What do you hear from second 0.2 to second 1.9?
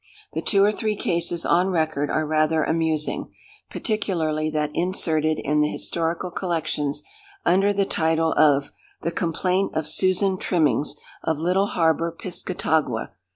The two or three cases on